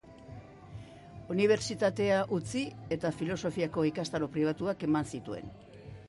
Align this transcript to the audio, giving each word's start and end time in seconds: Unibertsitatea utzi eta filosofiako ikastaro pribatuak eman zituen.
Unibertsitatea 1.33 2.15
utzi 2.37 2.63
eta 2.97 3.11
filosofiako 3.17 3.83
ikastaro 3.91 4.31
pribatuak 4.37 4.87
eman 4.89 5.09
zituen. 5.17 5.53